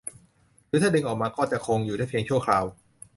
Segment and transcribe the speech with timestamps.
[0.67, 2.65] หรือถ้าดึงออกมาก็จะคงอยู่ได้เพียงชั่วคราว